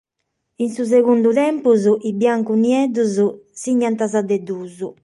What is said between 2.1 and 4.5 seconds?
biancu-nieddos signant sa de